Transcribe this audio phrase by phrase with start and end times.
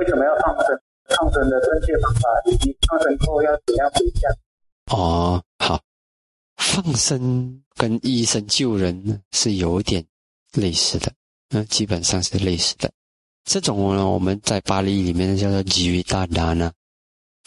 [0.00, 0.80] 为什么要放生？
[1.10, 4.32] 放生的正确方法，以及放生后要怎样回向？
[4.96, 5.78] 哦，好，
[6.56, 10.02] 放生跟医生救人是有点
[10.54, 11.12] 类似的，
[11.50, 12.90] 嗯，基本上是类似的。
[13.44, 16.72] 这种呢，我们在巴黎里面叫做吉于大达呢，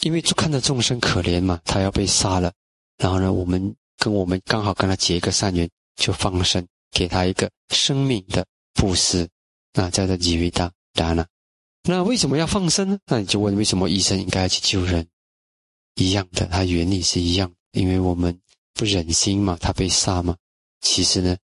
[0.02, 2.52] 因为看到众生可怜嘛，他要被杀了，
[2.98, 9.28] 然后呢，我们跟我们刚好跟他结一个善缘，就放生，给他一个生命的布施，
[9.72, 11.26] 那叫做吉于大达呢。
[11.86, 12.98] 那为什么要放生呢？
[13.06, 15.06] 那你就问为什么医生应该要去救人？
[15.96, 18.36] 一样的，它原理是一样，因为我们
[18.72, 20.34] 不忍心嘛，他被杀嘛。
[20.80, 21.36] 其实呢，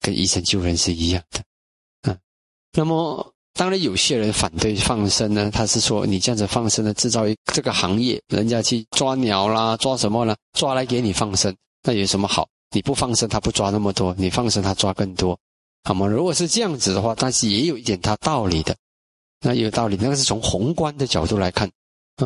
[0.00, 1.42] 跟医生救人是一样的。
[2.02, 2.18] 嗯，
[2.72, 10.36] 那么当然有些人反对放生呢，他是说你这样子放生呢，制造一这个行业，人家去抓鸟啦，抓什么呢？
[10.52, 12.46] 抓来给你放生，那有什么好？
[12.70, 15.38] 你不放生，他不抓那么多；你放生，他抓更多。
[15.88, 18.76] 那么如果是这样子的话，但是也有一点他道理的。
[19.40, 21.70] 那有道理，那个是从宏观的角度来看，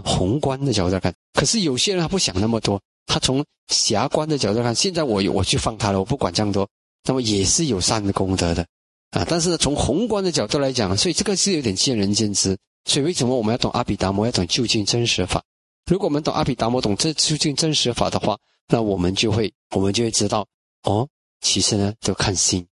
[0.04, 1.12] 宏观的角度来看。
[1.34, 6.68] 可是有些人他不想那么多，他从狭观的角度看，现在我我去放他了，我不管这样多，
[7.04, 8.64] 那么也是有善的功德的
[9.10, 9.26] 啊。
[9.28, 12.56] 但是从宏观的角度来讲，所以这个是有点见仁见智。
[12.84, 15.42] 所以为什么我们要懂阿毗达摩，要懂究竟真实法？
[15.90, 20.46] 如果我们懂阿毗达摩，懂这究竟真实法的话，那我们就会我们就会知道，
[20.84, 21.06] 哦，
[21.40, 22.66] 其实呢，都看心。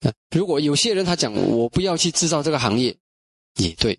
[0.00, 2.96] 啊，如果有些人他讲我不要去制造这个行业。
[3.56, 3.98] 也对，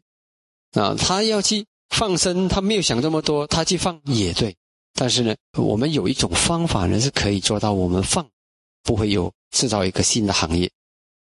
[0.72, 4.56] 啊，他要去放生，他没有想这么多，他去放也对。
[4.96, 8.28] 但是呢，我们有一种方法呢，是可以做到我们放
[8.84, 10.70] 不会有制造一个新的行业，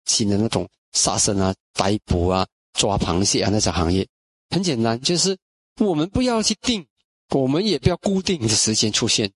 [0.05, 4.07] 新的那种杀生啊、逮捕啊、抓螃蟹啊那种行业。
[4.50, 5.38] 很简单，就是
[5.80, 6.83] 我们不要去定，
[7.30, 9.31] 我们也不要固定的时间出现。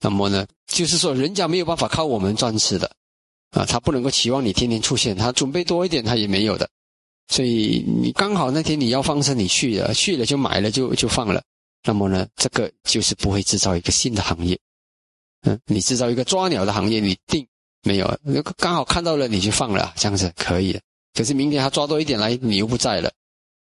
[0.00, 2.90] 那么呢，就是说人家没有办法靠我们赚吃的，
[3.50, 6.68] 啊，他不能够期望你天天出现，他准备多一点他也没有的。
[7.28, 11.42] 所以你刚好那天你要放生，你去了，去了就买了就就放了。
[11.84, 14.58] 那么呢，这个就是不会制造一个新的行业。
[15.42, 17.46] 嗯，你制造一个抓鸟的行业，你定
[17.84, 18.18] 没有？
[18.56, 20.78] 刚好看到了你就放了，这样子可以。
[21.14, 23.12] 可是明天他抓多一点来，你又不在了，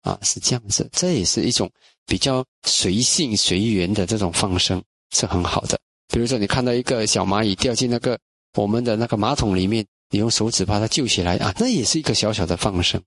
[0.02, 0.88] 啊，是这样子。
[0.92, 1.70] 这也是一种
[2.06, 5.78] 比较随性随缘的这种放生，是很好的。
[6.12, 8.18] 比如说你看到一个小蚂蚁掉进那个
[8.54, 13.02] 我们的那个马桶里面，你用手指把它救起来啊，那也是一个小小的放生。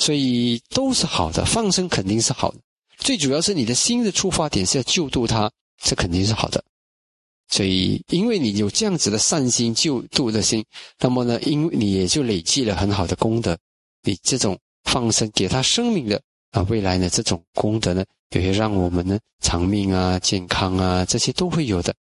[0.00, 2.58] 所以都是好的，放生肯定是好的。
[2.96, 5.52] 最主要是你的心的出发点是要救度他，
[5.82, 6.64] 这肯定是好的。
[7.48, 10.64] 所以，因为你有这样子的善心救度的心，
[11.00, 13.58] 那么呢，因为你也就累积了很好的功德。
[14.02, 16.18] 你这种放生给他生命的
[16.52, 21.94] 啊，未来呢，这种功德呢，也会让我们呢长命啊、健康啊这些都会有的，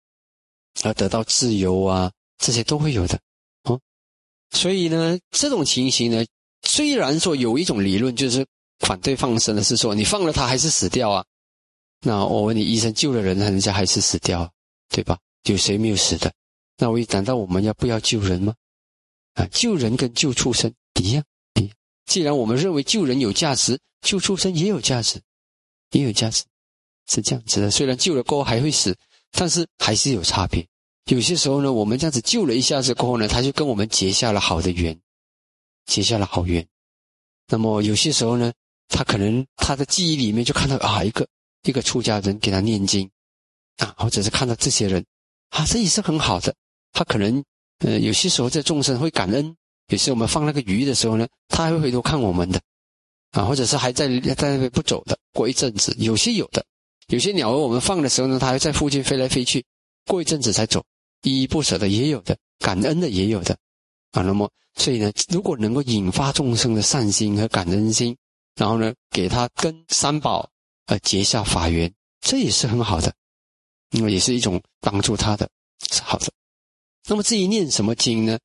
[0.84, 3.18] 而得到自由啊，这些都会有的。
[3.64, 3.80] 哦，
[4.52, 6.24] 所以呢，这种情形呢。
[6.68, 8.46] 虽然说有一种理论就是
[8.80, 11.24] 反对放生的，是说你放了他还是死掉啊？
[12.02, 14.48] 那我问你，医生救了人，人家还是死掉，
[14.90, 15.18] 对吧？
[15.44, 16.30] 有谁没有死的？
[16.76, 18.54] 那我难道我们要不要救人吗？
[19.32, 20.70] 啊，救人跟救畜生
[21.00, 21.24] 一样，
[21.54, 21.74] 一样。
[22.06, 25.20] 既然我们认为救人有价值，救畜生也有价值，
[25.92, 26.44] 也有价值，
[27.08, 27.70] 是这样子的。
[27.70, 28.94] 虽然救了过后还会死，
[29.32, 30.64] 但是还是有差别。
[31.06, 34.96] 有些时候呢，我们这样子救了一下子过后呢，他就跟我们结下了好的缘。
[35.88, 36.64] 结下了好缘，
[37.48, 38.52] 那么有些时候呢，
[38.88, 41.26] 他可能他的记忆里面就看到啊一个
[41.62, 43.08] 一个出家人给他念经，
[43.78, 45.02] 啊，或者是看到这些人，
[45.48, 46.54] 啊，这也是很好的。
[46.92, 47.42] 他可能
[47.78, 49.56] 呃有些时候在众生会感恩，
[49.88, 52.60] 有时我们放那个鱼的时候呢，他还会回头看我们的，
[53.30, 56.62] 啊，或者是还在在那边不走的，过一阵子有些有的，
[57.06, 59.64] 有些鸟儿我们放的时候呢，它还在附近飞来飞去，
[60.04, 60.84] 过一阵子才走，
[61.22, 63.56] 依依不舍的也有的，感恩的也有的。
[64.12, 68.16] 啊，那么所以呢，如果能够引发众生的善心和感恩心，
[68.54, 70.48] 然后呢，给他跟三宝
[70.86, 73.12] 呃结下法缘，这也是很好的，
[73.90, 75.48] 那么也是一种帮助他的，
[75.90, 76.32] 是好的。
[77.06, 78.38] 那么至于念什么经呢？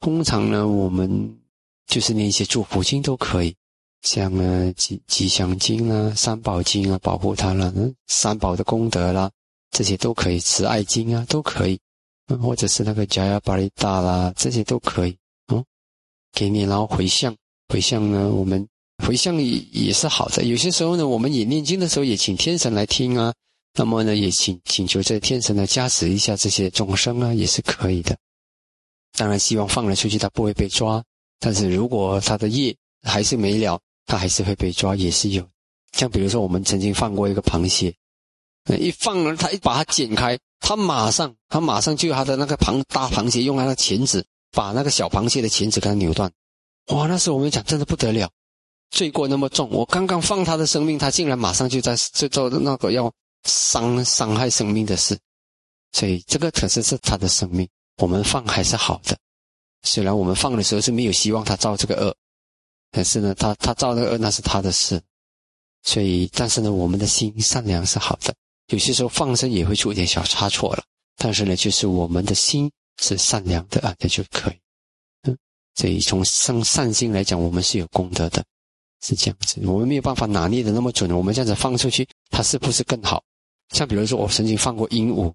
[0.00, 1.38] 通常呢，我们
[1.86, 3.54] 就是念一些祝福经都可以，
[4.02, 9.30] 像呃吉吉祥经啊、三宝经啊，保护他了，嗯，三宝的功德啦，
[9.70, 11.80] 这些都可以，慈爱经啊，都可以。
[12.40, 15.16] 或者是那个加亚巴利达啦，这些都可以
[15.48, 15.64] 哦，
[16.32, 17.36] 给你，然后回向，
[17.68, 18.66] 回向呢，我们
[19.04, 20.44] 回向也也是好的。
[20.44, 23.34] 有些时候呢，我们也念经的时候，也请天神来听啊，
[23.74, 28.16] 那么呢，也请请求这天神来加持一下这些众生啊，也是可以的。
[29.16, 31.04] 当然，希望放了出去，他不会被抓。
[31.38, 35.46] 但是如果他的业还是没了，他还是会被抓，也是有。
[35.92, 37.94] 像比如说，我们曾经放过一个螃蟹，
[38.78, 40.38] 一放了，他一把它剪开。
[40.66, 46.32] 他马上，他马上就他的那个螃大螃蟹用那个钳子把那个小螃蟹的钳子给它扭断，
[46.86, 47.06] 哇！
[47.06, 48.30] 那时候我们讲真的不得了，
[48.90, 53.12] 罪过那么重，我刚刚放他的生命，他竟然马上就在就做那个要
[53.42, 55.18] 伤伤害生命的事，
[55.92, 57.68] 所以这个可是是他的生命，
[57.98, 59.14] 我们放还是好的。
[59.82, 62.16] 虽然我们放的时候是没有希望他造这个恶，
[62.90, 64.98] 但是呢，他他造这个恶那是他的事，
[65.82, 68.34] 所以但是呢，我们的心善良是好的。
[68.68, 70.84] 有些时候放生也会出一点小差错了，
[71.16, 72.70] 但是呢，就是我们的心
[73.00, 74.54] 是善良的啊，那就可以。
[75.28, 75.36] 嗯，
[75.74, 78.44] 所以从善善心来讲，我们是有功德的，
[79.02, 79.60] 是这样子。
[79.66, 83.22] 我们没有办法拿捏的那么准，我们这样子放出去，它是不是更好？
[83.74, 85.28] 像比如说，我曾经放过鹦鹉，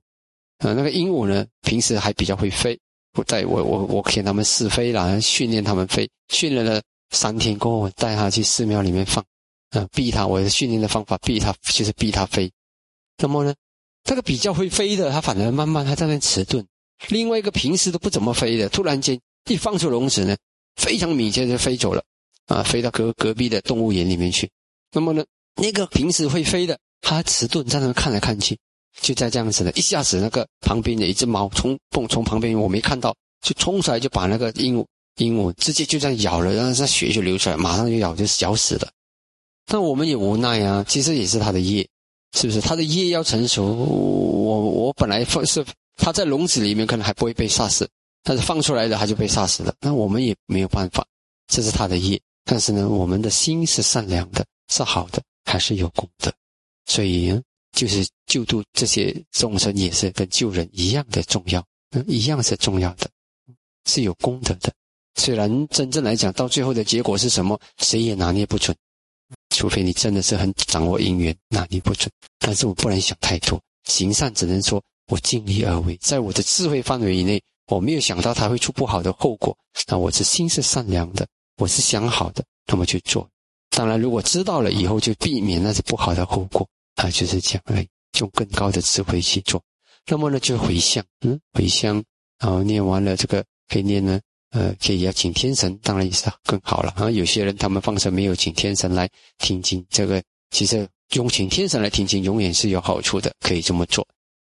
[0.60, 2.80] 啊，那个鹦鹉呢，平时还比较会飞。
[3.14, 9.24] 我带我我我给他们试飞了，训练他们飞，训练了三天过后，我带他去寺庙里面放，
[9.72, 12.50] 啊，逼他，我的训练的方法逼他，就是逼他飞。
[13.20, 13.54] 那么呢，
[14.04, 16.64] 这个比较会飞的，它反而慢慢它在那迟钝；
[17.10, 19.20] 另外一个平时都不怎么飞的，突然间
[19.50, 20.36] 一放出笼子呢，
[20.76, 22.04] 非常敏捷就飞走了，
[22.48, 24.50] 啊，飞到隔隔壁的动物园里面去。
[24.92, 25.24] 那么呢，
[25.56, 28.58] 那个平时会飞的，它迟钝在那看来看去。
[29.02, 34.86] 就在这样子的，一下子那个旁边的一只猫从蹦从旁边我没看到，就冲出来就把那个鹦鹉
[35.18, 38.90] 鹦鹉直接就这样咬了，然后那血就流出来，马上就咬就咬死了。
[39.68, 41.88] 但我们也无奈啊，其实也是它的业，
[42.34, 42.62] 是不是？
[42.62, 45.66] 他的业要成熟，我我本来放是
[45.96, 47.90] 他在笼子里面可能还不会被杀死，
[48.24, 49.74] 但是放出来的他就被杀死了。
[49.82, 51.06] 那我们也没有办法，
[51.48, 52.20] 这是他的业。
[52.46, 56.32] 但是呢，我们的心是善良的，是好的，还是有功德，
[56.86, 57.42] 所以呢。
[57.72, 61.64] 就是救度这些众生，也是跟救人一样的重要，
[62.08, 63.08] 一样是重要的，
[63.86, 64.74] 是有功德的。
[65.14, 68.76] 虽然真正来讲，到最后的结果是什么，谁也拿捏不准，
[69.60, 72.10] 除非你真的是很掌握因缘，那你不准。
[72.38, 79.54] 但是我不能想太多，行善只能说我尽力而为，在我的智慧范围以内，我没有想到它会出不好的后果，
[79.90, 81.28] 那我是心是善良的，
[81.58, 83.30] 我是想好的，那么去做。
[83.70, 86.66] 当然，如果知道了以后，就避免那些不好的后果。
[86.96, 87.86] 啊，就是这样来
[88.18, 89.62] 用更高的智慧去做。
[90.08, 92.02] 那么呢，就回向，嗯，回向，
[92.40, 96.92] 然后念完了这个，可以念呢，呃，可以要请天神，当然也是更好了。
[96.98, 104.06] 啊，有些人他们放生没有请天神来听经，这个其实用请天神来听经永远是有好处的，可以这么做。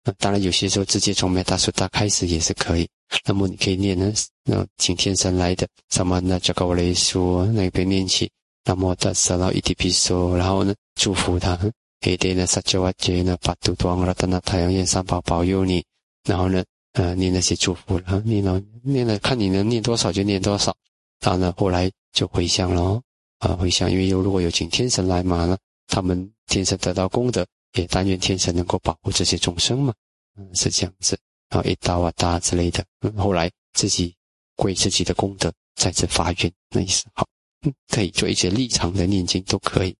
[0.04, 2.88] 啊，当然有些时候直接从灭大苏大开始也是可以。
[3.26, 4.12] 那么你可以念呢，
[4.44, 6.40] 那请天神来的，什么呢？
[6.42, 8.30] 这个我来说，那边念起，
[8.66, 11.58] 那么的舍到一地皮说，然后呢，祝福他。
[12.00, 15.82] 给点呢，撒娇啊，接呢，把度端了，等到太阳焰三宝保佑你，
[16.28, 16.62] 然后呢，
[16.94, 20.76] 呃，念那些祝福了，念了念了，看你能念多少就念多少，
[21.22, 23.02] 然后呢，后来就回向了，
[23.40, 25.58] 啊，回向，因为有如果有请天神来嘛呢，
[25.88, 29.94] 他们天神得到功德，也但愿天神能够保护这些众生嘛，
[30.38, 31.18] 嗯，是这样子，
[31.50, 32.86] 然后一刀啊大之类的，
[33.18, 34.16] 后来自己
[34.56, 37.28] 归自己的功德，再次发愿，那意思好，
[37.64, 39.96] 嗯，可以做一些立场的念经都可以。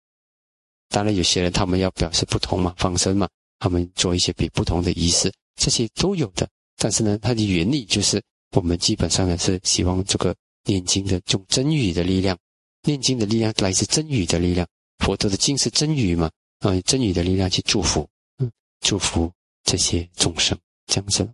[0.90, 6.48] 当然，有些人他们要表示不同嘛，放生嘛，他们做一些比不同的仪式，这些都有的。
[6.78, 8.22] 但是呢，它的原理就是，
[8.52, 10.36] 我们基本上呢是希望这个
[10.66, 12.38] 念经的用真语的力量，
[12.84, 14.68] 念经的力量来自真语的力量。
[15.00, 16.30] 佛陀的经是真语嘛，
[16.60, 19.32] 啊，真语的力量去祝福，嗯，祝福
[19.64, 21.30] 这些众生，这样子。